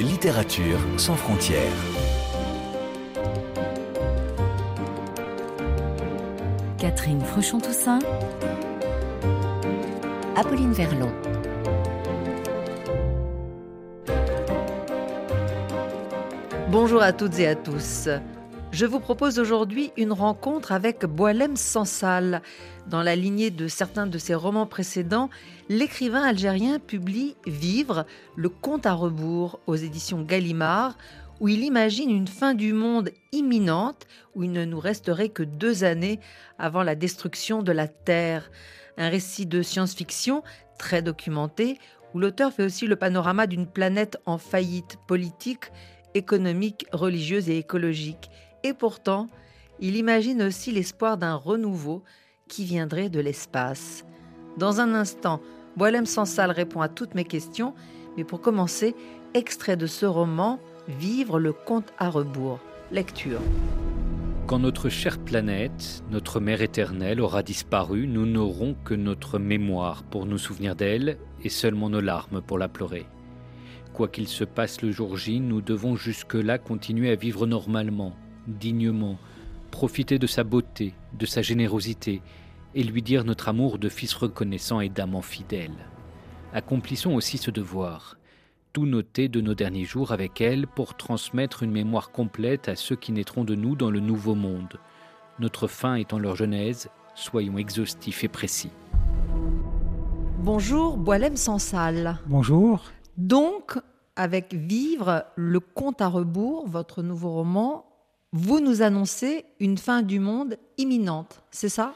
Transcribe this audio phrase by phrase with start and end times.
[0.00, 1.60] Littérature sans frontières.
[6.78, 8.00] Catherine Fruchon-Toussaint.
[10.34, 11.12] Apolline Verlon.
[16.70, 18.08] Bonjour à toutes et à tous.
[18.72, 22.42] Je vous propose aujourd'hui une rencontre avec Boalem Sansal.
[22.88, 25.30] Dans la lignée de certains de ses romans précédents,
[25.68, 30.98] l'écrivain algérien publie Vivre, le conte à rebours aux éditions Gallimard,
[31.40, 35.84] où il imagine une fin du monde imminente, où il ne nous resterait que deux
[35.84, 36.20] années
[36.58, 38.50] avant la destruction de la Terre.
[38.98, 40.42] Un récit de science-fiction
[40.78, 41.78] très documenté,
[42.14, 45.70] où l'auteur fait aussi le panorama d'une planète en faillite politique,
[46.14, 48.30] économique, religieuse et écologique.
[48.66, 49.28] Et pourtant,
[49.78, 52.02] il imagine aussi l'espoir d'un renouveau
[52.48, 54.04] qui viendrait de l'espace.
[54.56, 55.40] Dans un instant,
[55.76, 57.74] Boilem Sansal répond à toutes mes questions,
[58.16, 58.96] mais pour commencer,
[59.34, 60.58] extrait de ce roman,
[60.88, 62.58] Vivre le conte à rebours.
[62.90, 63.40] Lecture.
[64.48, 70.26] Quand notre chère planète, notre mère éternelle, aura disparu, nous n'aurons que notre mémoire pour
[70.26, 73.06] nous souvenir d'elle et seulement nos larmes pour la pleurer.
[73.92, 78.12] Quoi qu'il se passe le jour J, nous devons jusque-là continuer à vivre normalement,
[78.46, 79.18] dignement,
[79.70, 82.22] profiter de sa beauté, de sa générosité,
[82.74, 85.74] et lui dire notre amour de fils reconnaissant et d'amant fidèle.
[86.52, 88.16] Accomplissons aussi ce devoir,
[88.72, 92.96] tout noter de nos derniers jours avec elle pour transmettre une mémoire complète à ceux
[92.96, 94.78] qui naîtront de nous dans le nouveau monde.
[95.38, 98.70] Notre fin étant leur genèse, soyons exhaustifs et précis.
[100.40, 102.18] Bonjour, Boilem Sansal.
[102.26, 102.84] Bonjour.
[103.16, 103.78] Donc,
[104.14, 107.86] avec Vivre, le conte à rebours, votre nouveau roman,
[108.32, 111.94] vous nous annoncez une fin du monde imminente, c'est ça?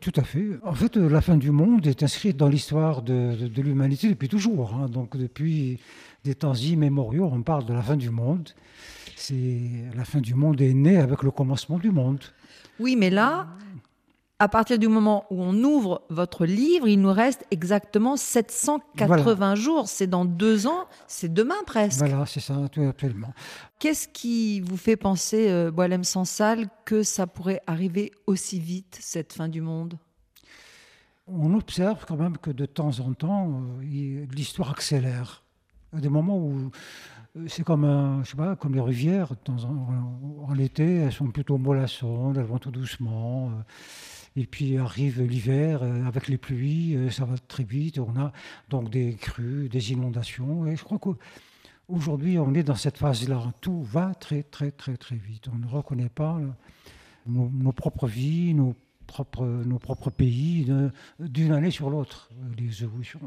[0.00, 0.58] Tout à fait.
[0.64, 4.74] En fait, la fin du monde est inscrite dans l'histoire de, l'humanité depuis toujours.
[4.74, 4.88] Hein.
[4.88, 5.78] Donc, depuis
[6.24, 8.50] des temps immémoriaux, on parle de la fin du monde.
[9.14, 12.18] C'est la fin du monde est née avec le commencement du monde.
[12.80, 13.46] Oui, mais là,
[14.42, 19.86] à partir du moment où on ouvre votre livre, il nous reste exactement 780 jours.
[19.86, 22.00] C'est dans deux ans, c'est demain presque.
[22.00, 22.56] Voilà, c'est ça,
[22.88, 23.32] absolument.
[23.78, 29.32] Qu'est-ce qui vous fait penser, euh, Boalem Sansal, que ça pourrait arriver aussi vite, cette
[29.32, 29.94] fin du monde?
[31.28, 35.44] On observe quand même que de temps en temps, euh, l'histoire accélère.
[35.96, 36.72] À des moments où
[37.36, 41.30] euh, c'est comme, un, je sais pas, comme les rivières, en, en, été, elles sont
[41.30, 43.50] plutôt mollassonnes, elles vont tout doucement.
[43.50, 43.62] Euh,
[44.36, 47.98] et puis arrive l'hiver euh, avec les pluies, euh, ça va très vite.
[47.98, 48.32] On a
[48.70, 50.66] donc des crues, des inondations.
[50.66, 53.52] Et je crois qu'aujourd'hui, on est dans cette phase-là.
[53.60, 55.48] Tout va très, très, très, très vite.
[55.52, 56.40] On ne reconnaît pas
[57.26, 58.74] nos, propres vies, nos
[59.06, 60.66] propres, nos propres pays
[61.18, 62.30] d'une année sur l'autre.
[62.58, 63.20] Les évolutions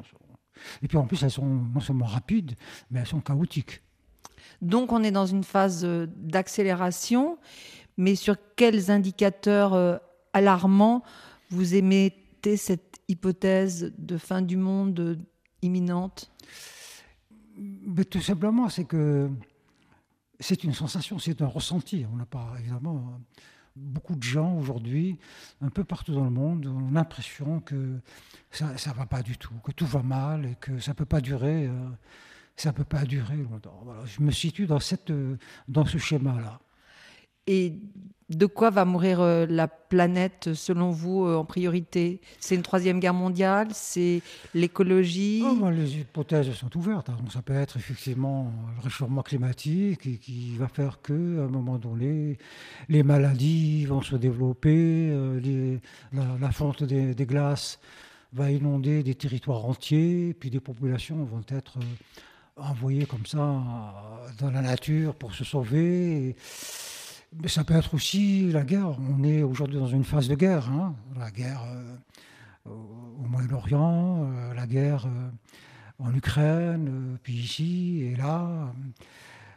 [0.82, 2.56] Et puis en plus, elles sont non seulement rapides,
[2.90, 3.82] mais elles sont chaotiques.
[4.62, 7.38] Donc on est dans une phase euh, d'accélération,
[7.98, 10.00] mais sur quels indicateurs
[10.36, 11.02] alarmant,
[11.50, 15.18] vous émettez cette hypothèse de fin du monde
[15.62, 16.30] imminente?
[18.12, 19.30] Tout simplement, c'est que
[20.40, 22.06] c'est une sensation, c'est un ressenti.
[22.12, 23.22] On n'a pas, évidemment,
[23.78, 25.18] beaucoup de gens aujourd'hui,
[25.62, 28.00] un peu partout dans le monde, ont l'impression que
[28.52, 31.06] ça ne va pas du tout, que tout va mal et que ça ne peut
[31.06, 31.68] pas durer.
[31.68, 31.90] Euh,
[32.58, 33.84] ça peut pas durer longtemps.
[34.06, 35.12] je me situe dans, cette,
[35.68, 36.60] dans ce schéma-là.
[37.48, 37.78] Et
[38.30, 42.22] de quoi va mourir euh, la planète selon vous euh, en priorité?
[42.40, 43.68] C'est une troisième guerre mondiale?
[43.72, 44.22] C'est
[44.56, 45.44] l'écologie?
[45.46, 47.10] Oh, Les hypothèses sont ouvertes.
[47.10, 47.18] Hein.
[47.32, 52.40] ça peut être effectivement le réchauffement climatique qui va faire que, à un moment donné,
[52.90, 55.78] les maladies vont se développer, euh,
[56.12, 57.80] la, fonte des, glaces
[58.34, 61.78] va inonder des territoires entiers, puis des populations vont être
[62.58, 63.38] envoyées comme ça
[64.40, 66.36] dans la nature pour se sauver.
[67.42, 68.98] Mais ça peut être aussi la guerre.
[69.00, 70.70] On est aujourd'hui dans une phase de guerre.
[70.70, 70.96] Hein.
[71.20, 75.30] La guerre euh, au Moyen-Orient, euh, la guerre euh,
[76.00, 78.74] en Ukraine, puis ici et là.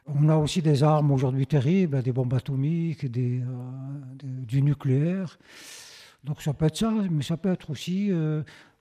[0.07, 3.43] On a aussi des armes aujourd'hui terribles, des bombes atomiques, du
[4.63, 5.39] nucléaire.
[6.25, 8.11] Donc ça peut être ça, mais ça peut être aussi,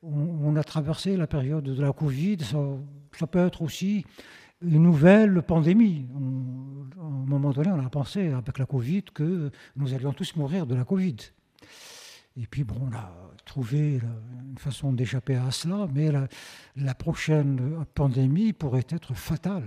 [0.01, 4.05] on, a traversé la période de la Covid, ça, peut être aussi
[4.61, 6.07] une nouvelle pandémie.
[6.97, 10.65] à un moment donné, on a pensé avec la Covid que nous allions tous mourir
[10.65, 11.17] de la Covid.
[12.39, 13.11] Et puis, bon, on a
[13.45, 13.99] trouvé
[14.49, 16.09] une façon d'échapper à cela, mais
[16.75, 19.65] la, prochaine pandémie pourrait être fatale.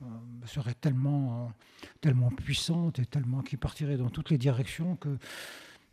[0.00, 1.52] Elle euh, serait tellement,
[2.00, 5.18] tellement puissante et tellement qui partirait dans toutes les directions que.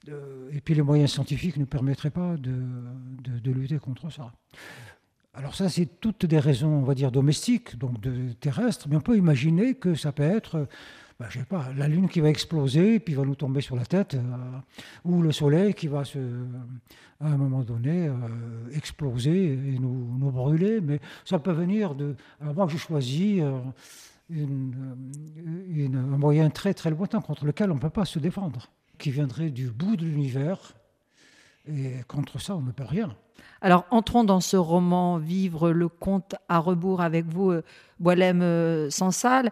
[0.09, 4.31] Euh, et puis les moyens scientifiques ne permettraient pas de lutter contre ça.
[5.37, 9.01] Alors ça, c'est toutes des raisons, on va dire, domestiques, donc de terrestres, mais on
[9.01, 10.67] peut imaginer que ça peut être,
[11.19, 13.85] ben, je sais pas, la Lune qui va exploser, puis va nous tomber sur la
[13.85, 14.19] tête, euh,
[15.05, 16.17] ou le Soleil qui va, se,
[17.21, 18.15] à un moment donné, euh,
[18.73, 20.81] exploser et nous, nous, brûler.
[20.81, 22.15] Mais ça peut venir de...
[22.41, 23.39] Alors moi, j'ai choisi...
[23.39, 23.59] Euh,
[24.29, 29.51] un moyen très très lointain contre lequel on ne peut pas se défendre, qui viendrait
[29.51, 30.73] du bout de l'univers,
[31.67, 33.15] et contre ça, on ne peut rien.
[33.61, 37.63] Alors, entrons dans ce roman Vivre le conte à rebours avec vous, euh,
[37.99, 39.51] Boilem euh, Sansal,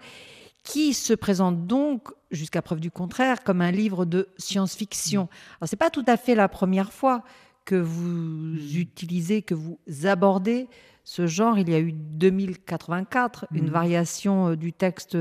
[0.64, 5.30] qui se présente donc, jusqu'à preuve du contraire, comme un livre de science-fiction.
[5.60, 7.24] Alors, ce n'est pas tout à fait la première fois
[7.66, 10.68] que vous utilisez, que vous abordez
[11.04, 11.58] ce genre.
[11.58, 13.70] Il y a eu 2084, une mm.
[13.70, 15.18] variation euh, du texte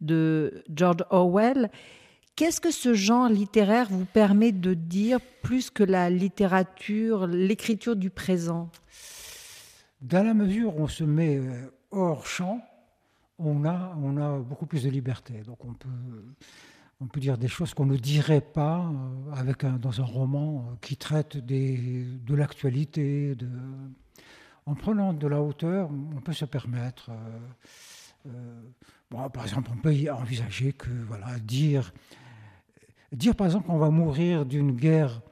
[0.00, 1.70] de George Orwell.
[2.36, 8.10] Qu'est-ce que ce genre littéraire vous permet de dire plus que la littérature, l'écriture du
[8.10, 8.70] présent?
[10.00, 12.60] Dans la mesure où on se met euh, hors champ,
[13.38, 15.42] on a, beaucoup plus de liberté.
[15.46, 15.74] Donc on
[17.06, 18.90] peut, dire des choses qu'on ne dirait pas
[19.38, 23.36] euh, dans un roman euh, qui traite de l'actualité.
[24.66, 27.12] En prenant de la hauteur, on peut se permettre...
[29.12, 30.88] par exemple, on peut envisager que
[31.38, 31.92] dire
[33.14, 35.22] Dire par exemple qu'on va mourir d'une guerre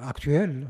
[0.00, 0.68] actuelle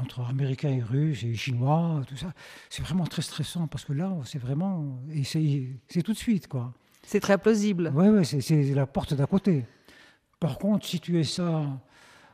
[0.00, 2.32] entre Américains et Russes et Chinois, tout ça,
[2.70, 4.98] c'est vraiment très stressant parce que là, c'est vraiment.
[5.22, 6.72] C'est tout de suite, quoi.
[7.06, 7.92] C'est très plausible.
[7.94, 9.66] Oui, ouais, c'est la porte d'à côté.
[10.40, 11.62] Par contre, situer ça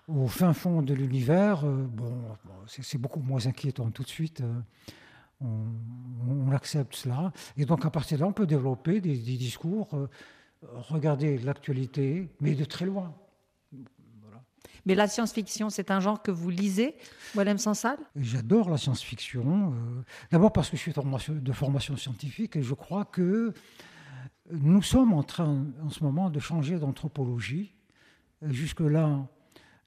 [0.09, 2.13] au fin fond de l'univers, euh, bon,
[2.67, 4.41] c'est beaucoup moins inquiétant tout de suite.
[4.41, 4.61] Euh,
[5.41, 7.33] on, accepte cela.
[7.57, 10.09] Et donc, à partir de là, on peut développer des, discours, euh,
[10.63, 13.15] regarder l'actualité, mais de très loin.
[14.87, 16.95] Mais la science-fiction, c'est un genre que vous lisez,
[17.35, 17.99] Walem Sansal?
[18.17, 19.73] J'adore la science-fiction.
[19.73, 23.53] Euh, d'abord parce que je suis de formation scientifique et je crois que
[24.51, 27.73] nous sommes en train, en ce moment, de changer d'anthropologie.
[28.43, 29.27] Jusque-là,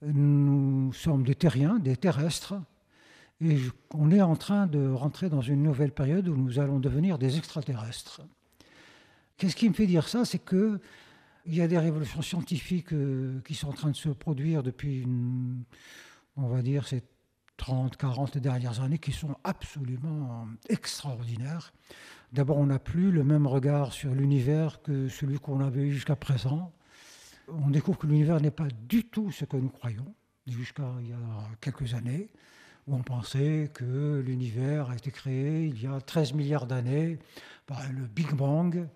[0.01, 2.55] nous sommes des terriens, des terrestres.
[3.41, 3.57] Et
[3.93, 7.37] on est en train de rentrer dans une nouvelle période où nous allons devenir des
[7.37, 8.21] extraterrestres.
[9.37, 10.23] Qu'est-ce qui me fait dire ça?
[10.23, 10.79] C'est que
[11.45, 15.05] il y a des révolutions scientifiques euh, qui sont en train de se produire depuis,
[16.37, 17.03] on va dire, ces
[17.57, 21.73] 30, 40 dernières années qui sont absolument extraordinaires.
[22.31, 26.15] D'abord, on n'a plus le même regard sur l'univers que celui qu'on avait eu jusqu'à
[26.15, 26.73] présent.
[27.47, 30.15] On découvre que l'univers n'est pas du tout ce que nous croyons,
[30.47, 31.17] jusqu'à il y a
[31.61, 32.29] quelques années,
[32.87, 37.19] où on pensait que l'univers a été créé il y a 13 milliards d'années
[37.67, 38.87] par le Big Bang,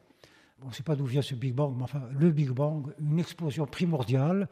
[0.63, 3.19] on ne sait pas d'où vient ce Big Bang, mais enfin, le Big Bang, une
[3.19, 4.47] explosion primordiale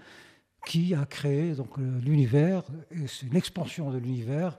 [0.66, 2.63] qui a créé donc l'univers,
[3.07, 4.57] c'est une expansion de l'univers,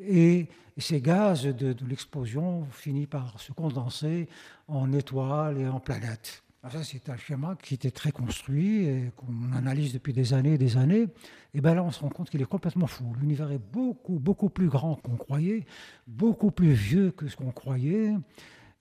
[0.00, 0.48] et
[0.78, 4.28] ces gaz de, l'explosion finissent par se condenser
[4.68, 6.42] en étoiles et en planètes.
[6.70, 10.58] ça, c'est un schéma qui était très construit et qu'on analyse depuis des années et
[10.58, 11.08] des années.
[11.54, 13.04] Et bien là, on se rend compte qu'il est complètement fou.
[13.20, 15.66] L'univers est beaucoup, beaucoup plus grand qu'on croyait,
[16.06, 18.14] beaucoup plus vieux que ce qu'on croyait.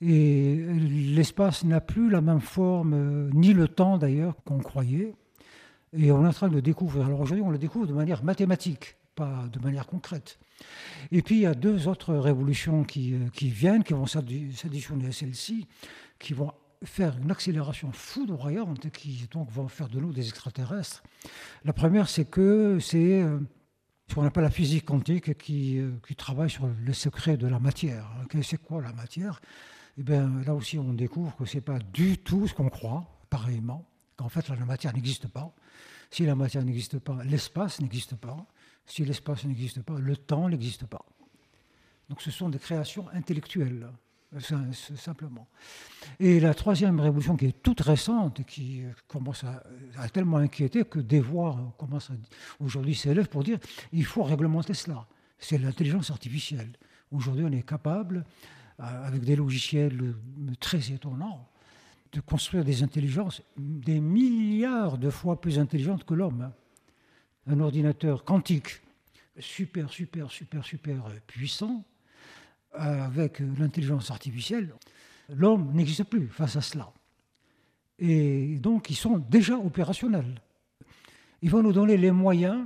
[0.01, 5.13] Et l'espace n'a plus la même forme, euh, ni le temps d'ailleurs, qu'on croyait.
[5.94, 7.06] Et on est en train de découvrir.
[7.06, 10.39] Alors aujourd'hui, on le découvre de manière mathématique, pas de manière concrète.
[11.12, 15.08] Et puis, il y a deux autres révolutions qui, euh, qui viennent, qui vont s'additionner
[15.08, 15.67] à celle-ci,
[16.17, 16.51] qui vont
[16.84, 21.03] faire une accélération foudroyante, qui donc vont faire de nous des extraterrestres.
[21.63, 23.38] La première, c'est que c'est euh,
[24.08, 28.10] ce qu'on appelle la physique quantique qui, qui travaille sur le secret de la matière.
[28.41, 29.39] C'est quoi la matière?
[29.98, 33.05] Eh bien, là aussi, on découvre que ce n'est pas du tout ce qu'on croit,
[33.29, 35.53] pareillement, qu'en fait, la matière n'existe pas.
[36.10, 38.45] Si la matière n'existe pas, l'espace n'existe pas.
[38.86, 41.05] Si l'espace n'existe pas, le temps n'existe pas.
[42.10, 43.88] Donc ce sont des créations intellectuelles,
[44.98, 45.48] simplement.
[46.19, 51.21] Et la troisième révolution qui est toute récente qui commence à, tellement inquiéter que des
[51.21, 52.12] voix commencent
[52.60, 53.60] aujourd'hui s'élèvent pour dire
[53.93, 55.07] il faut réglementer cela.
[55.39, 56.71] C'est l'intelligence artificielle.
[57.12, 60.16] Aujourd'hui, on est capable euh, avec des logiciels
[60.60, 61.48] très étonnants,
[62.12, 66.52] de construire des intelligences des milliards de fois plus intelligentes que l'homme.
[67.48, 68.82] Un ordinateur quantique
[69.40, 71.84] super, super, super, super puissant,
[72.74, 74.74] avec l'intelligence artificielle,
[75.30, 76.92] l'homme n'existe plus face à cela.
[78.00, 80.42] Et donc, ils sont déjà opérationnels.
[81.42, 82.66] Ils vont nous donner les moyens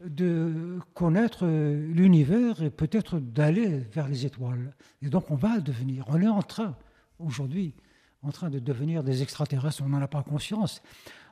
[0.00, 4.74] de connaître l'univers et peut-être d'aller vers les étoiles.
[5.02, 6.76] Et donc on va devenir, on est en train,
[7.18, 7.74] aujourd'hui,
[8.22, 10.82] en train de devenir des extraterrestres, on n'en a pas conscience.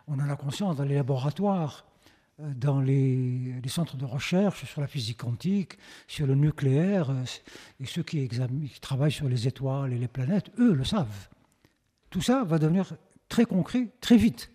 [0.07, 1.87] On en a conscience dans les laboratoires,
[2.38, 7.11] dans les, centres de recherche sur la physique quantique, sur le nucléaire,
[7.81, 11.28] et ceux qui, qui, travaillent sur les étoiles et les planètes, eux le savent.
[12.11, 12.95] Tout ça va devenir
[13.28, 14.50] très concret très vite.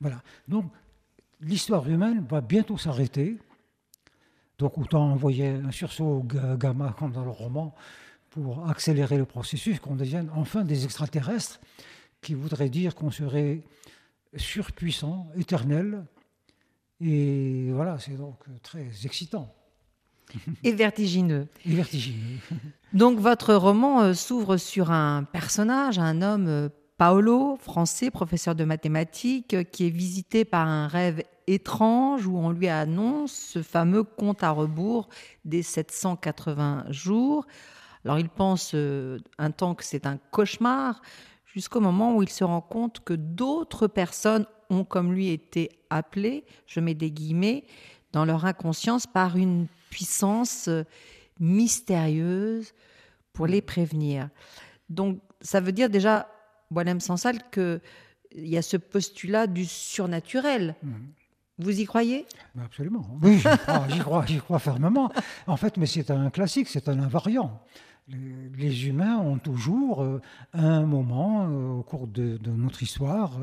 [0.00, 0.22] Voilà.
[0.48, 0.70] Donc
[1.40, 3.38] l'histoire humaine va bientôt s'arrêter.
[4.58, 6.24] Donc autant envoyer un sursaut
[6.56, 7.74] gamma comme dans le roman
[8.30, 11.60] pour accélérer le processus, qu'on devienne enfin des extraterrestres,
[12.20, 13.62] qui voudrait dire qu'on serait
[14.36, 16.04] surpuissant, éternel.
[17.00, 19.54] Et voilà, c'est donc très excitant.
[20.64, 21.46] Et vertigineux.
[21.64, 22.38] Et vertigineux.
[22.92, 28.64] donc votre roman euh, s'ouvre sur un personnage, un homme euh, Paolo, français, professeur de
[28.64, 34.42] mathématiques, qui est visité par un rêve étrange où on lui annonce ce fameux compte
[34.44, 35.08] à rebours
[35.44, 37.46] des 780 jours.
[38.04, 41.02] Alors il pense euh, un temps que c'est un cauchemar,
[41.46, 46.44] jusqu'au moment où il se rend compte que d'autres personnes ont comme lui été appelées,
[46.66, 47.64] je mets des guillemets,
[48.12, 50.84] dans leur inconscience par une puissance euh,
[51.40, 52.72] mystérieuse
[53.32, 54.28] pour les prévenir.
[54.88, 56.28] Donc ça veut dire déjà
[56.70, 57.80] Boilem Sansal qu'il
[58.34, 60.74] y a ce postulat du surnaturel.
[60.82, 61.08] Mhm.
[61.58, 62.26] Vous y croyez?
[62.60, 63.06] Absolument.
[63.22, 63.38] Oui,
[63.88, 65.12] j'y crois, j'y crois, fermement.
[65.46, 67.60] En fait, mais c'est un classique, c'est un invariant.
[68.08, 70.20] Les, humains ont toujours, euh,
[70.52, 73.38] un moment euh, au cours de, de notre histoire,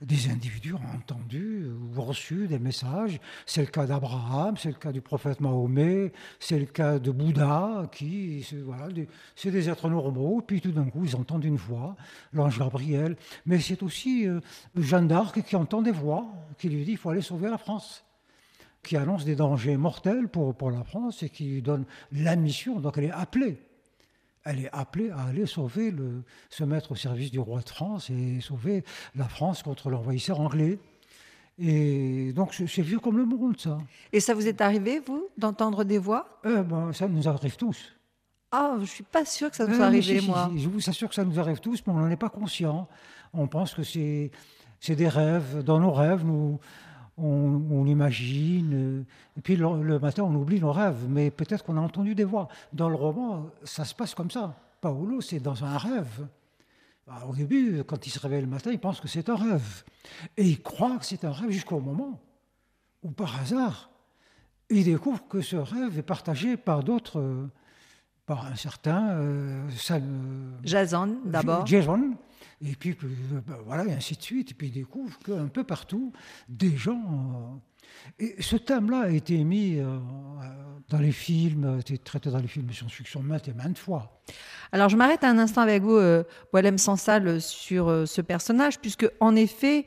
[0.00, 3.20] des individus ont entendu ou reçu des messages.
[3.44, 7.88] C'est le cas d'Abraham, c'est le cas du prophète Mahomet, c'est le cas de Bouddha,
[7.92, 8.88] qui, voilà,
[9.36, 11.96] c'est des êtres normaux, puis tout d'un coup, ils entendent une voix,
[12.32, 13.16] l'ange Gabriel.
[13.44, 14.40] Mais c'est aussi euh,
[14.76, 16.26] Jeanne d'Arc qui entend des voix,
[16.58, 18.04] qui lui dit il faut aller sauver la France
[18.82, 22.80] qui annonce des dangers mortels pour, pour la France et qui lui donne la mission.
[22.80, 23.60] Donc elle est appelée
[24.44, 28.10] elle est appelée à aller sauver, le, se mettre au service du roi de France
[28.10, 30.78] et sauver la France contre l'envahisseur anglais.
[31.58, 33.78] Et donc, c'est vieux comme le monde, ça.
[34.12, 36.40] Et ça vous est arrivé, vous, d'entendre des voix?
[36.46, 37.92] Euh, ben, Ça nous arrive tous.
[38.50, 40.50] Ah, je ne suis pas sûr que ça nous euh, arrive, moi.
[40.56, 42.88] je vous assure que ça nous arrive tous, mais on n'en est pas conscient.
[43.32, 44.30] On pense que c'est
[44.88, 45.62] des rêves.
[45.62, 46.58] Dans nos rêves, nous,
[47.22, 49.04] on, imagine, euh,
[49.36, 52.48] et puis le, matin on oublie nos rêves, mais peut-être qu'on a entendu des voix.
[52.72, 54.54] Dans le roman, ça se passe comme ça.
[54.80, 56.26] Paolo, c'est dans un rêve.
[57.06, 59.84] Bah, au début, quand il se réveille le matin, il pense que c'est un rêve.
[60.36, 62.20] Et il croit que c'est un rêve jusqu'au moment
[63.02, 63.90] où, par hasard,
[64.70, 67.48] il découvre que ce rêve est partagé par d'autres,
[68.26, 69.10] par un certain...
[69.10, 69.68] Euh,
[70.62, 71.66] Jason, d'abord.
[71.66, 72.14] Jason,
[72.62, 74.50] et puis, euh, ben, voilà, et ainsi de suite.
[74.50, 76.12] Et puis, il découvre qu'un peu partout,
[76.48, 77.60] des gens.
[78.18, 79.98] Euh, et ce thème-là a été mis euh,
[80.88, 84.20] dans les films, a été traité dans les films de science-fiction maintes et maintes fois.
[84.72, 85.98] Alors, je m'arrête un instant avec vous,
[86.52, 89.86] Boilem Sansal, sur ce personnage, puisque, en effet,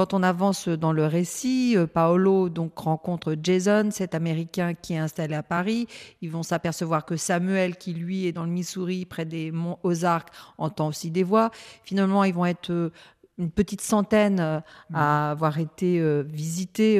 [0.00, 4.98] quand on avance dans le récit, euh, Paolo donc rencontre Jason, cet Américain qui est
[4.98, 5.88] installé à Paris.
[6.22, 10.30] Ils vont s'apercevoir que Samuel, qui lui est dans le Missouri, près des monts Ozarks,
[10.56, 11.50] entend aussi des voix.
[11.84, 12.90] Finalement, ils vont être euh,
[13.36, 14.60] une petite centaine euh,
[14.94, 16.98] à avoir été visités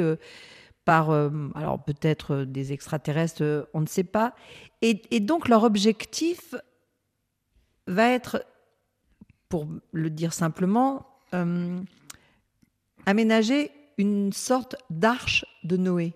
[0.85, 4.35] par, alors peut-être des extraterrestres, on ne sait pas.
[4.83, 6.53] Et, et donc leur objectif
[7.87, 8.45] va être,
[9.49, 11.07] pour le dire simplement,
[13.05, 16.13] aménager une sorte d'arche de Noé.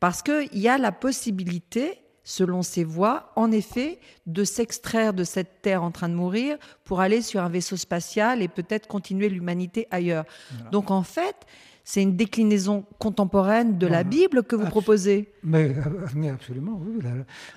[0.00, 5.62] Parce qu'il y a la possibilité, selon ses voies, en effet, de s'extraire de cette
[5.62, 9.86] terre en train de mourir pour aller sur un vaisseau spatial et peut-être continuer l'humanité
[9.90, 10.24] ailleurs.
[10.72, 11.46] Donc en fait,
[11.84, 15.32] c'est une déclinaison contemporaine de la Bible que vous proposez.
[15.42, 17.00] Mais, euh, mais absolument, oui.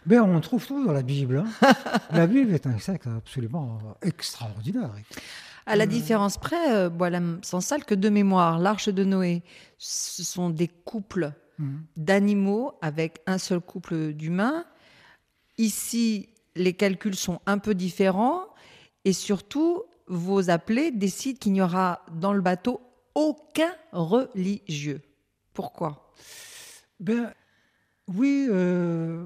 [0.06, 1.44] mais on trouve tout dans la Bible.
[1.46, 1.74] Hein.
[2.12, 4.92] la Bible est un sac absolument extraordinaire.
[5.66, 9.44] À la différence près, euh, Boilem Sansal, que de mémoire, l'Arche de Noé,
[9.78, 11.76] ce sont des couples mmh.
[11.98, 14.66] d'animaux avec un seul couple d'humains.
[15.58, 18.46] Ici, les calculs sont un peu différents
[19.06, 22.82] et surtout, vos appelés décident qu'il n'y aura dans le bateau
[23.16, 25.02] aucun religieux.
[25.54, 26.12] Pourquoi?
[27.00, 27.34] Ben
[28.08, 29.26] oui, euh,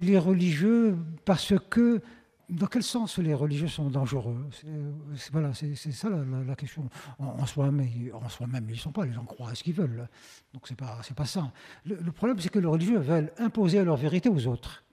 [0.00, 2.00] les religieux parce que
[2.48, 4.48] dans quel sens les religieux sont dangereux?
[4.52, 6.88] C'est voilà, c'est ça la, question.
[7.18, 9.04] En, soi-même, en soi-même, ils ne sont pas.
[9.04, 10.08] Les gens croient à ce qu'ils veulent.
[10.54, 11.50] Donc c'est pas pas ça.
[11.84, 14.84] Le, problème, c'est que les religieux veulent imposer leur vérité aux autres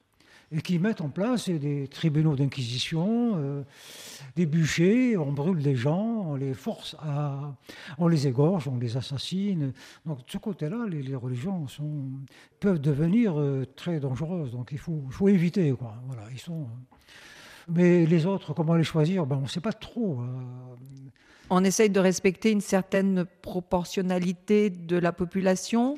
[0.52, 3.64] et qui mettent en place des tribunaux d'inquisition, euh,
[4.36, 7.56] des bûchers, on brûle des gens, on les force à,
[7.98, 9.74] on les égorge, on les assassine.
[10.06, 11.66] Donc de ce côté-là, les, religions
[12.60, 14.52] peuvent devenir euh, très dangereuses.
[14.52, 15.72] Donc il faut, éviter.
[15.72, 16.68] Voilà, ils sont
[17.68, 19.26] Mais les autres, comment les choisir?
[19.26, 20.22] Ben, On ne sait pas trop.
[21.50, 25.98] On essaye de respecter une certaine proportionnalité de la population?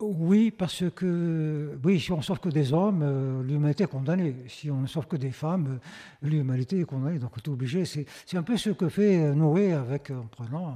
[0.00, 4.36] Oui, parce que oui, si on ne sauve que des hommes, euh, l'humanité est condamnée.
[4.46, 7.18] Si on ne sauve que des femmes, euh, l'humanité est condamnée.
[7.18, 7.86] Donc on est obligé.
[7.86, 10.74] C'est, un peu ce que fait euh, Noé avec, en prenant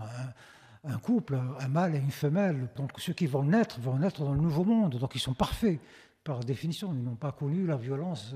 [0.84, 2.68] un, couple, un mâle et une femelle.
[2.76, 4.96] Donc ceux qui vont naître vont naître dans le nouveau monde.
[4.96, 5.78] Donc ils sont parfaits
[6.24, 6.92] par définition.
[6.94, 8.34] Ils n'ont pas connu la violence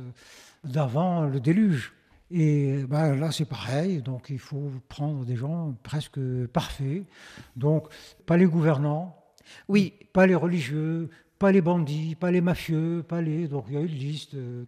[0.62, 1.92] d'avant le déluge.
[2.30, 4.02] Et ben, là, c'est pareil.
[4.02, 6.20] Donc il faut prendre des gens presque
[6.52, 7.04] parfaits.
[7.56, 7.88] Donc
[8.26, 9.16] pas les gouvernants
[9.68, 9.92] oui.
[10.12, 13.48] Pas les religieux, pas les bandits, pas les mafieux, pas les.
[13.48, 14.34] Donc il y a une liste.
[14.34, 14.64] Euh.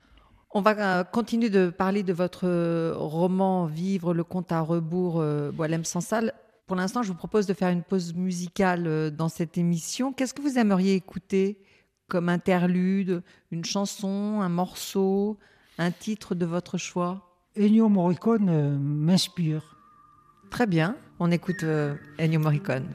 [0.52, 5.22] On va euh, continuer de parler de votre euh, roman Vivre le compte à rebours,
[5.52, 6.32] Boilem Sansal.
[6.66, 10.12] Pour l'instant, je vous propose de faire une pause musicale dans cette émission.
[10.12, 11.60] Qu'est-ce que vous aimeriez écouter?
[12.08, 15.38] Comme interlude, une chanson, un morceau,
[15.78, 17.22] un titre de votre choix?
[17.56, 19.76] Ennio Morricone m'inspire.
[20.50, 21.64] Très bien, on écoute
[22.18, 22.88] Ennio Morricone.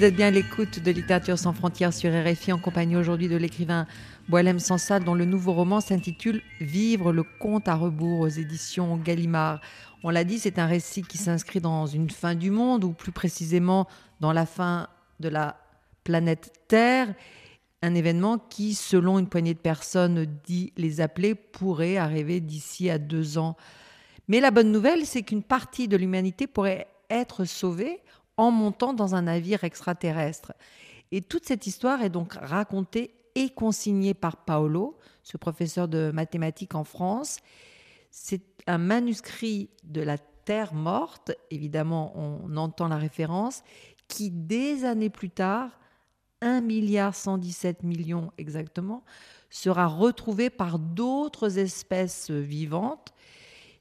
[0.00, 3.36] Vous êtes bien à l'écoute de Littérature sans frontières sur RFI en compagnie aujourd'hui de
[3.36, 3.86] l'écrivain
[4.30, 9.60] Boilem Sansal dont le nouveau roman s'intitule Vivre le conte à rebours aux éditions Gallimard.
[10.02, 13.12] On l'a dit, c'est un récit qui s'inscrit dans une fin du monde ou plus
[13.12, 13.86] précisément
[14.20, 14.88] dans la fin
[15.20, 15.58] de la
[16.02, 17.14] planète Terre.
[17.82, 22.96] Un événement qui, selon une poignée de personnes dit les appeler, pourrait arriver d'ici à
[22.96, 23.54] deux ans.
[24.28, 28.00] Mais la bonne nouvelle, c'est qu'une partie de l'humanité pourrait être sauvée
[28.40, 30.54] en montant dans un navire extraterrestre.
[31.12, 36.74] Et toute cette histoire est donc racontée et consignée par Paolo, ce professeur de mathématiques
[36.74, 37.36] en France.
[38.10, 43.62] C'est un manuscrit de la Terre morte, évidemment on entend la référence,
[44.08, 45.78] qui des années plus tard,
[46.40, 49.04] 1 milliard 117 millions exactement,
[49.50, 53.12] sera retrouvé par d'autres espèces vivantes.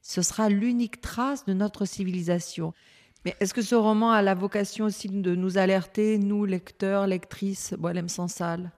[0.01, 2.73] Ce sera l'unique trace de notre civilisation.
[3.25, 7.73] Mais est-ce que ce roman a la vocation aussi de nous alerter, nous, lecteurs, lectrices,
[7.77, 8.71] Boilem Sansal?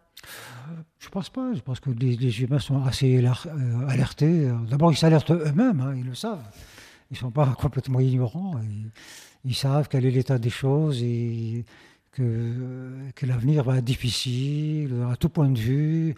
[0.99, 1.53] Je ne pense pas.
[1.53, 4.51] Je pense que les, humains sont assez euh, alertés.
[4.69, 6.43] D'abord, ils s'alertent eux-mêmes, hein, ils le savent.
[7.09, 8.59] Ils ne sont pas complètement ignorants.
[9.45, 11.65] Ils, savent quel est l'état des choses et
[12.11, 16.15] que, que l'avenir va être difficile à tout point de vue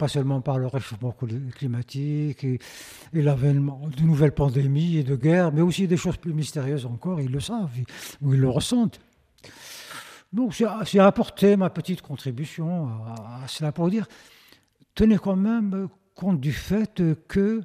[0.00, 1.14] pas seulement par le réchauffement
[1.54, 2.58] climatique et,
[3.12, 7.30] l'avènement de nouvelles pandémies et de guerres, mais aussi des choses plus mystérieuses encore, ils
[7.30, 7.70] le savent,
[8.22, 8.98] ou ils le ressentent.
[10.32, 14.06] Donc j'ai apporté ma petite contribution à, cela pour dire,
[14.94, 17.60] tenez quand même compte du fait que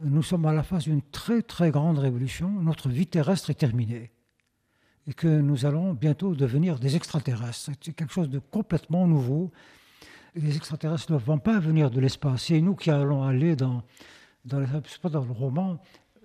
[0.00, 4.10] nous sommes à la phase d'une très très grande révolution, notre vie terrestre est terminée
[5.06, 7.72] et que nous allons bientôt devenir des extraterrestres.
[7.82, 9.52] C'est quelque chose de complètement nouveau
[10.34, 12.44] les extraterrestres ne vont pas venir de l'espace.
[12.44, 13.82] C'est nous qui allons aller dans,
[14.44, 15.78] dans, dans le roman.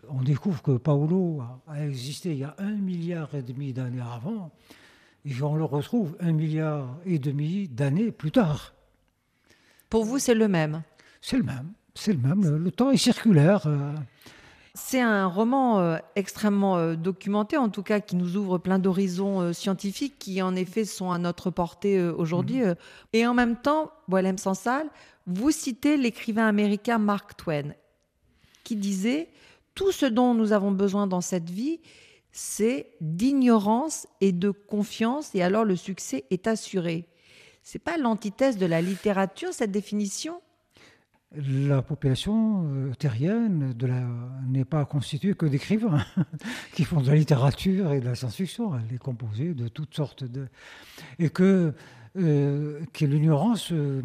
[0.09, 4.51] On découvre que Paolo a, existé il y a un milliard et demi d'années avant,
[5.25, 8.73] et on le retrouve un milliard et demi d'années plus tard.
[9.89, 10.81] Pour vous, c'est le même?
[11.21, 11.73] C'est le même.
[11.93, 12.57] C'est le même.
[12.57, 13.67] Le, temps est circulaire.
[13.67, 13.93] Euh.
[14.75, 19.51] C'est un roman euh, extrêmement euh, documenté, en tout cas qui nous ouvre plein d'horizons
[19.53, 22.61] scientifiques qui en effet sont à notre portée aujourd'hui.
[22.61, 22.75] Mhm.
[23.13, 24.87] Et en même temps, Boilem Sansal,
[25.27, 27.73] vous citez l'écrivain américain Mark Twain
[28.63, 29.29] qui disait
[29.73, 31.79] Tout ce dont nous avons besoin dans cette vie,
[32.31, 37.07] c'est d'ignorance et de confiance, et alors le succès est assuré.
[37.63, 40.41] C'est pas l'antithèse de la littérature, cette définition?
[41.35, 43.75] La population euh, terrienne
[44.47, 46.03] n'est pas constituée que d'écrivains
[46.73, 48.71] qui font de la littérature et de la science-fiction.
[48.77, 50.47] Elle est composée de toutes sortes de...
[51.19, 51.75] Et que,
[52.17, 54.01] euh, que l'ignorance euh,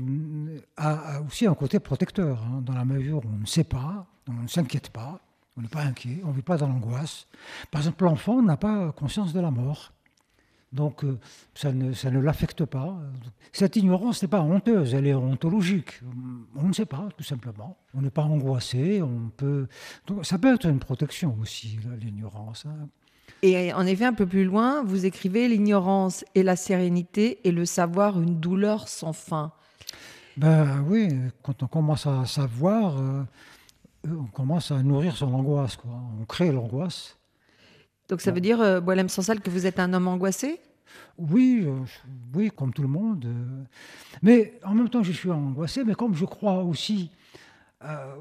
[0.77, 4.43] a, aussi un côté protecteur, hein, dans la mesure où on ne sait pas, on
[4.43, 5.21] ne s'inquiète pas,
[5.57, 7.27] on n'est pas inquiet, on ne vit pas dans l'angoisse.
[7.71, 9.94] Par exemple, l'enfant n'a pas conscience de la mort.
[10.75, 11.19] Donc euh,
[11.55, 12.99] ça ne, ça ne l'affecte pas.
[13.53, 16.01] Cette ignorance n'est pas honteuse, elle est ontologique.
[16.57, 17.77] On ne sait pas, tout simplement.
[17.95, 19.69] On n'est pas angoissé, on peut...
[20.07, 22.67] Donc, ça peut être une protection aussi, l'ignorance.
[22.67, 22.89] Hein.
[23.43, 27.65] Et en effet, un peu plus loin, vous écrivez L'ignorance et la sérénité et le
[27.65, 29.53] savoir une douleur sans fin.
[30.37, 31.09] Ben oui,
[31.43, 33.23] quand on commence à savoir, euh,
[34.09, 35.77] on commence à nourrir son angoisse.
[35.77, 35.93] Quoi.
[36.21, 37.17] On crée l'angoisse.
[38.09, 40.61] Donc ça veut dire, euh, Boilem Sansal, que vous êtes un homme angoissé?
[41.17, 41.79] Oui, euh,
[42.35, 43.25] oui, comme tout le monde.
[43.25, 43.65] Euh.
[44.23, 47.11] Mais en même temps, je suis angoissé, mais comme je crois aussi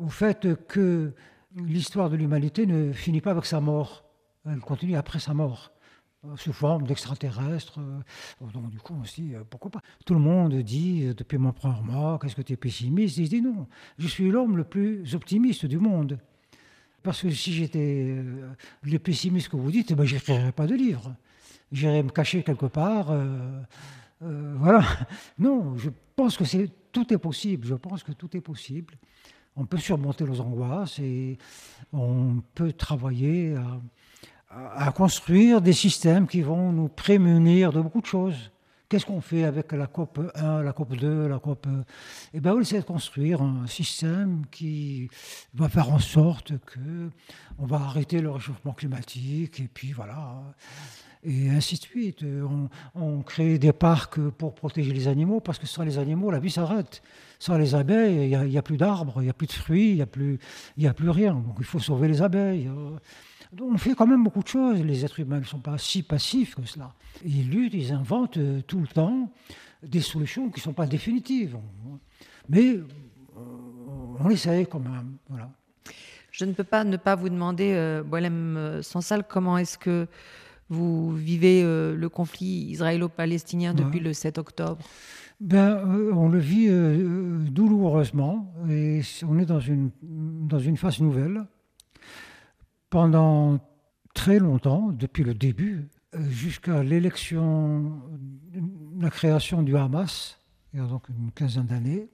[0.02, 1.14] au fait que
[1.56, 4.04] l'histoire de l'humanité ne finit pas avec sa mort,
[4.46, 5.72] elle continue après sa mort
[6.36, 7.80] sous forme d'extraterrestres.
[8.54, 12.36] Donc du coup, aussi, pourquoi pas Tout le monde dit, depuis mon premier mois, qu'est-ce
[12.36, 13.16] que tu es pessimiste?
[13.16, 13.68] Je dis non,
[13.98, 16.20] je suis l'homme le plus optimiste du monde.
[17.04, 18.50] Parce que si j'étais euh,
[18.82, 21.14] le pessimiste que vous dites, ben, je n'écrirais pas de livre.
[21.72, 23.12] J'irais me cacher quelque part.
[23.12, 23.62] Euh,
[24.24, 24.84] euh, voilà.
[25.38, 26.46] Non, je pense que
[26.94, 27.68] tout est possible.
[27.68, 28.96] Je pense que tout est possible.
[29.56, 31.38] On peut surmonter nos angoisses et
[31.92, 33.56] on peut travailler
[34.50, 38.52] à construire des systèmes qui vont nous prémunir de beaucoup de choses.
[38.94, 41.66] Qu'est-ce qu'on fait avec la COP 1, la COP 2, la COP...
[42.32, 45.10] Eh bien, on essaie de construire un système qui
[45.56, 47.10] va faire en sorte que
[47.58, 50.44] on va arrêter le réchauffement climatique, et puis voilà,
[51.24, 52.24] et ainsi de suite.
[52.94, 56.52] On, crée des parcs pour protéger les animaux, parce que sans les animaux, la vie
[56.52, 57.02] s'arrête.
[57.40, 59.96] Sans les abeilles, il n'y a, plus d'arbres, il n'y a plus de fruits, il
[60.78, 61.34] n'y a, a plus rien.
[61.34, 62.70] Donc il faut sauver les abeilles
[63.62, 64.82] on fait quand même beaucoup de choses.
[64.84, 66.94] Les êtres humains ne sont pas si passifs que cela.
[67.26, 69.32] Ils luttent, ils inventent euh, tout le temps
[69.82, 71.58] des solutions qui ne sont pas définitives.
[72.50, 72.82] Mais euh,
[74.20, 75.18] on essaye quand même.
[75.30, 75.50] Voilà.
[76.32, 80.08] Je ne peux pas ne pas vous demander, euh, Boilem euh, Sansal, comment est-ce que
[80.70, 84.84] vous vivez le conflit israélo-palestinien depuis le 7 octobre?
[85.40, 85.84] Ben,
[86.16, 86.68] on le vit
[87.52, 91.46] douloureusement et on est dans une, dans une phase nouvelle
[92.94, 93.60] pendant
[94.14, 98.00] très longtemps, depuis le début, euh, jusqu'à l'élection,
[99.00, 100.38] la création du Hamas,
[100.72, 102.08] il y a donc une quinzaine d'années,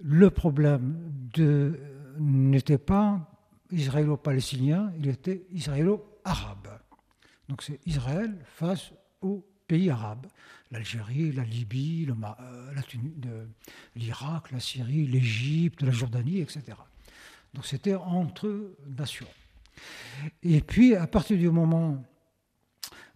[0.00, 1.12] le problème
[2.18, 3.30] n'était pas
[3.72, 6.68] israélo-palestinien, il était israélo-arabe.
[7.50, 10.26] Donc c'est Israël face aux pays arabes,
[10.70, 13.44] l'Algérie, la Libye, euh,
[13.96, 16.62] l'Irak, la Syrie, l'Égypte, la Jordanie, etc.
[17.52, 19.26] Donc c'était entre nations.
[20.42, 22.02] Et puis, à partir du moment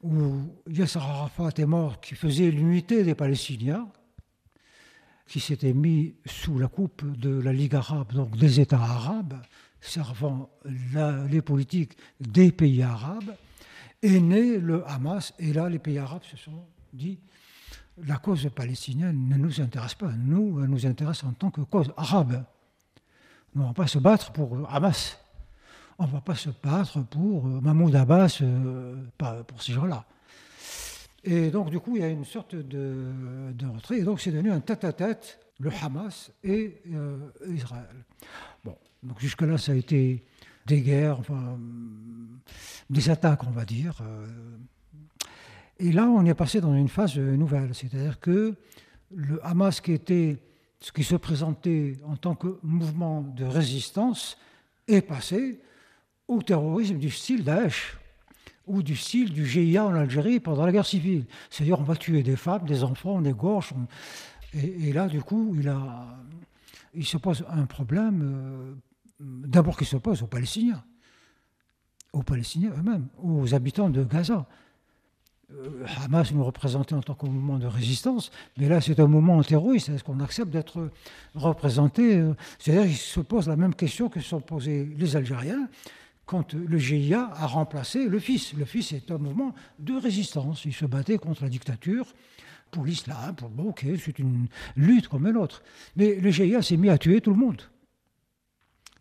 [0.02, 3.88] où Yasser Arafat est mort, qui faisait l'unité des Palestiniens,
[5.26, 9.34] qui s'était mis sous la coupe de la Ligue arabe, donc des États arabes,
[9.80, 10.50] servant
[11.30, 13.34] les politiques des pays arabes,
[14.02, 15.34] est né le Hamas.
[15.38, 17.18] Et là, les pays arabes se sont dit
[18.06, 20.12] la cause palestinienne ne nous intéresse pas.
[20.12, 22.44] Nous, elle nous intéresse en tant que cause arabe.
[23.54, 25.18] Nous ne va pas se battre pour Hamas
[25.98, 30.04] on ne va pas se battre pour euh, Mahmoud Abbas, euh, pas pour ces gens-là.
[31.24, 33.12] Et donc, du coup, il y a une sorte de,
[33.74, 33.98] retrait.
[33.98, 38.04] Et donc, c'est devenu un tête-à-tête, le Hamas et euh, Israël.
[38.64, 40.24] Bon, donc jusque-là, ça a été
[40.66, 41.58] des guerres, enfin,
[42.88, 44.00] des attaques, on va dire.
[45.80, 47.74] Et là, on est passé dans une phase nouvelle.
[47.74, 48.54] C'est-à-dire que
[49.14, 50.36] le Hamas, qui était
[50.80, 54.38] ce qui se présentait en tant que mouvement de résistance,
[54.86, 55.60] est passé
[56.28, 57.96] au terrorisme du style Daesh
[58.66, 61.24] ou du style du GIA en Algérie pendant la guerre civile.
[61.50, 63.72] C'est-à-dire on va tuer des femmes, des enfants, on égorge,
[64.54, 66.06] Et, là, du coup, il, a,
[66.94, 68.74] il se pose un problème, euh,
[69.20, 70.84] d'abord qui se pose aux Palestiniens,
[72.12, 74.46] aux Palestiniens eux-mêmes, aux habitants de Gaza.
[75.50, 79.42] Euh, Hamas nous représentait en tant que mouvement de résistance, mais là c'est un mouvement
[79.42, 79.88] terroriste.
[79.88, 80.90] Est-ce qu'on accepte d'être
[81.34, 85.68] représenté euh, C'est-à-dire qu'il se pose la même question que se sont les Algériens
[86.28, 88.52] quand le GIA a remplacé le FIS.
[88.54, 90.66] Le FIS est un mouvement de résistance.
[90.66, 92.06] Il se battait contre la dictature,
[92.70, 95.62] pour l'islam, pour bon, ok, c'est une lutte comme l'autre.
[95.96, 97.62] Mais le GIA s'est mis à tuer tout le monde.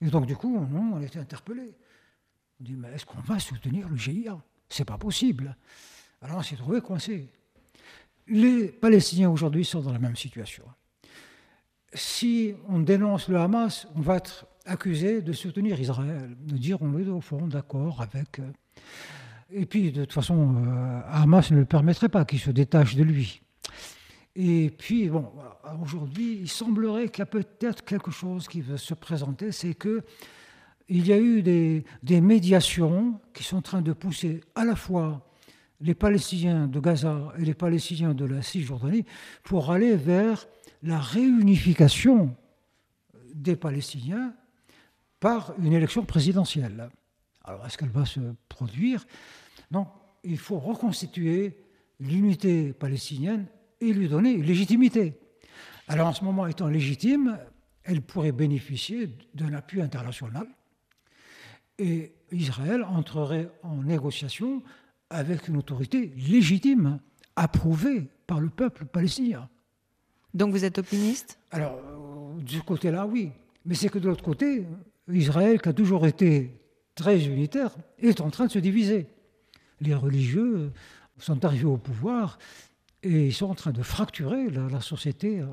[0.02, 1.76] Et donc du coup, on, on a été interpellé.
[2.62, 5.58] On dit mais est-ce qu'on va soutenir le GIA C'est pas possible.
[6.22, 7.30] Alors on s'est trouvé coincé.
[8.28, 10.64] Les Palestiniens aujourd'hui sont dans la même situation.
[11.94, 16.98] Si on dénonce le Hamas, on va être accusé de soutenir Israël, de dire on
[17.00, 18.40] est au fond d'accord avec.
[18.40, 18.52] Euh,
[19.52, 23.04] et puis de toute façon, euh, Hamas ne le permettrait pas qu'il se détache de
[23.04, 23.42] lui.
[24.36, 25.32] Et puis, bon,
[25.82, 30.04] aujourd'hui, il semblerait qu'il y a peut-être quelque chose qui veut se présenter, c'est que
[30.90, 34.76] il y a eu des, des, médiations qui sont en train de pousser à la
[34.76, 35.28] fois
[35.82, 39.06] les Palestiniens de Gaza et les Palestiniens de la Cisjordanie
[39.44, 40.48] pour aller vers
[40.84, 42.36] la réunification
[43.34, 44.34] des Palestiniens
[45.20, 46.90] par une élection présidentielle.
[47.44, 49.06] Alors, est-ce qu'elle va se produire?
[49.72, 49.88] Non,
[50.24, 51.58] il faut reconstituer
[52.00, 53.48] l'unité palestinienne
[53.82, 55.20] et lui donner légitimité.
[55.88, 57.40] Alors, en ce moment, étant légitime,
[57.84, 60.48] elle pourrait bénéficier d'un appui international
[61.80, 64.64] et Israël entrerait en négociation
[65.10, 67.00] avec une autorité légitime,
[67.36, 69.48] approuvée par le peuple palestinien.
[70.34, 71.40] Donc vous êtes optimiste?
[71.52, 73.32] Alors, euh, du côté-là, oui.
[73.66, 74.66] Mais c'est que de l'autre côté,
[75.12, 76.52] Israël, qui a toujours été
[76.96, 79.08] très unitaire, est en train de se diviser.
[79.82, 80.72] Les religieux
[81.20, 82.38] sont arrivés au pouvoir
[83.04, 85.46] et ils sont en train de fracturer la, société euh,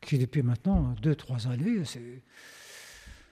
[0.00, 2.22] qui, depuis maintenant deux, trois années, c'est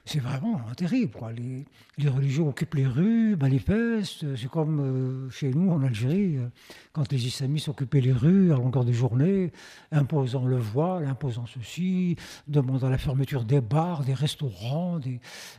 [0.05, 1.13] c'est vraiment terrible.
[1.13, 1.33] Quoi.
[1.33, 1.65] Les,
[1.97, 4.35] les, religieux occupent les rues, manifestent.
[4.37, 6.49] C'est comme euh, chez nous en Algérie, euh,
[6.93, 9.53] quand les islamistes occupaient les rues à longueur de journée,
[9.93, 12.17] imposant le voile, imposant ceci,
[12.49, 14.99] demandant la fermeture des bars, des restaurants,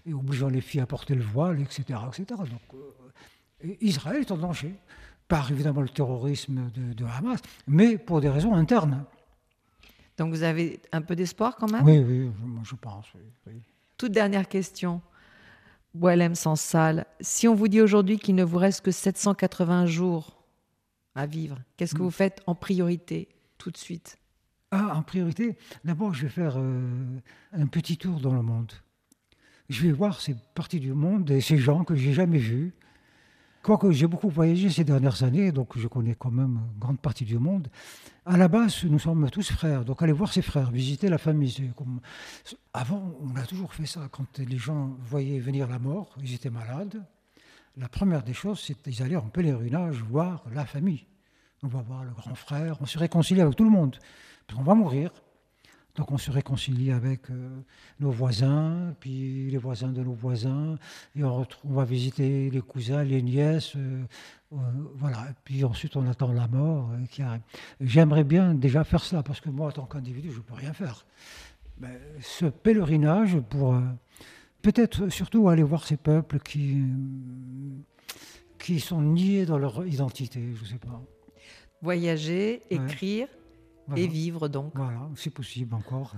[0.05, 1.99] et obligeant les filles à porter le voile, etc.
[2.07, 2.25] etc.
[2.29, 2.81] Donc,
[3.63, 4.75] euh, Israël est en danger,
[5.29, 9.05] par évidemment le terrorisme de, de, Hamas, mais pour des raisons internes.
[10.17, 11.85] Donc vous avez un peu d'espoir quand même?
[11.85, 12.29] Oui, oui,
[12.63, 13.05] je, je pense.
[13.47, 13.53] Oui,
[13.97, 15.01] toute dernière question.
[15.93, 20.43] Boilem Sansal, si on vous dit aujourd'hui qu'il ne vous reste que 780 jours
[21.13, 22.05] à vivre, qu'est-ce que hmm.
[22.05, 23.29] vous faites en priorité
[23.59, 24.17] tout de suite?
[24.71, 27.19] Ah, en priorité D'abord, je vais faire euh,
[27.51, 28.71] un petit tour dans le monde.
[29.69, 32.73] Je vais voir ces parties du monde et ces gens que j'ai jamais vus,
[33.63, 37.23] Quoique j'ai beaucoup voyagé ces dernières années, donc je connais quand même une grande partie
[37.23, 37.69] du monde.
[38.25, 41.71] À la base, nous sommes tous frères, donc aller voir ses frères, visiter la famille.
[42.73, 44.09] Avant, on a toujours fait ça.
[44.11, 47.05] Quand les gens voyaient venir la mort, ils étaient malades.
[47.77, 51.07] La première des choses, c'est qu'ils allaient en pèlerinage voir la famille.
[51.63, 53.95] On va voir le grand frère, on se réconcilie avec tout le monde.
[54.45, 55.13] Parce qu'on va mourir.
[55.95, 57.49] Donc on se réconcilie avec euh,
[57.99, 60.75] nos voisins, puis les voisins de nos voisins,
[61.15, 64.03] et on, va visiter les cousins, les nièces, euh,
[64.53, 64.55] euh,
[64.95, 65.19] voilà.
[65.29, 67.41] Et puis ensuite on attend la mort qui arrive.
[67.79, 70.73] J'aimerais bien déjà faire cela, parce que moi en tant qu'individu, je ne peux rien
[70.73, 71.05] faire.
[71.79, 73.79] Mais ce pèlerinage pour
[74.63, 76.85] peut-être surtout aller voir ces peuples qui,
[78.57, 81.03] qui sont niés dans leur identité, je ne sais pas.
[81.83, 83.27] Voyager, écrire.
[83.95, 84.71] Et vivre donc.
[84.75, 86.13] Voilà, c'est possible encore.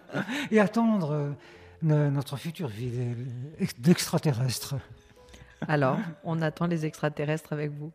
[0.50, 1.34] et attendre
[1.84, 2.90] euh, notre future vie
[3.78, 4.76] d'extraterrestre.
[5.66, 7.92] Alors, on attend les extraterrestres avec vous.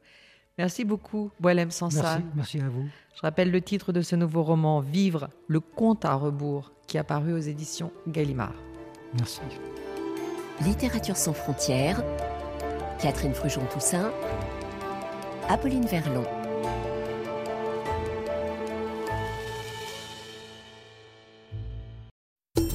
[0.57, 2.01] Merci beaucoup, Boilem Sansa.
[2.01, 2.88] Merci, merci à vous.
[3.15, 7.03] Je rappelle le titre de ce nouveau roman, Vivre, le conte à rebours, qui a
[7.03, 8.55] paru aux éditions Gallimard.
[9.17, 9.41] Merci.
[10.62, 12.03] Littérature sans frontières,
[12.99, 14.12] Catherine Frujon-Toussaint,
[15.49, 16.40] Apolline Verlon.